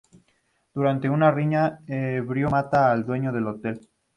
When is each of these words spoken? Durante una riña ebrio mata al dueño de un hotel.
Durante 0.73 1.09
una 1.11 1.29
riña 1.29 1.77
ebrio 1.85 2.49
mata 2.49 2.91
al 2.91 3.05
dueño 3.05 3.31
de 3.31 3.37
un 3.37 3.47
hotel. 3.49 3.87